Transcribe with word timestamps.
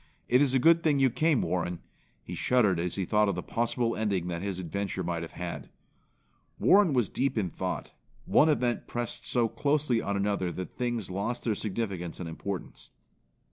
It 0.27 0.41
is 0.41 0.55
a 0.55 0.57
good 0.57 0.81
thing 0.81 0.97
you 0.97 1.11
came, 1.11 1.43
Warren." 1.43 1.79
He 2.23 2.33
shuddered 2.33 2.79
as 2.79 2.95
he 2.95 3.05
thought 3.05 3.29
of 3.29 3.35
the 3.35 3.43
possible 3.43 3.95
ending 3.95 4.29
that 4.29 4.41
his 4.41 4.57
adventure 4.57 5.03
might 5.03 5.21
have 5.21 5.33
had. 5.33 5.69
Warren 6.57 6.93
was 6.93 7.07
deep 7.07 7.37
in 7.37 7.51
thought. 7.51 7.93
One 8.25 8.49
event 8.49 8.87
pressed 8.87 9.27
so 9.27 9.47
closely 9.47 10.01
on 10.01 10.17
another 10.17 10.51
that 10.53 10.73
things 10.75 11.11
lost 11.11 11.43
their 11.43 11.53
significance 11.53 12.19
and 12.19 12.27
importance. 12.27 12.89